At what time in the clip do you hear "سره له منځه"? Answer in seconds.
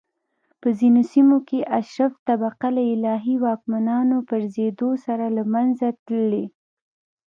5.05-5.87